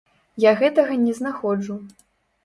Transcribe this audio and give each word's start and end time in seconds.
Я 0.43 0.53
гэтага 0.61 0.95
не 1.01 1.13
знаходжу. 1.19 1.77